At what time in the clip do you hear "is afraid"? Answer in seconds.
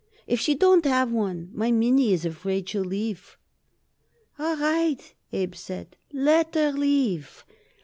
2.11-2.67